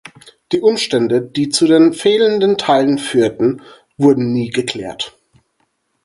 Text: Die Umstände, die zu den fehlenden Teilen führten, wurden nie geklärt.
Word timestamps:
Die 0.51 0.61
Umstände, 0.61 1.21
die 1.21 1.49
zu 1.49 1.67
den 1.67 1.93
fehlenden 1.93 2.57
Teilen 2.57 2.97
führten, 2.97 3.61
wurden 3.97 4.33
nie 4.33 4.49
geklärt. 4.49 5.15